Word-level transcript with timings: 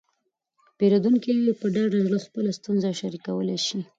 پیرودونکي 0.77 1.31
په 1.59 1.65
ډاډه 1.73 1.99
زړه 2.05 2.17
خپله 2.25 2.49
ستونزه 2.59 2.89
شریکولی 3.01 3.57
شي. 3.65 3.79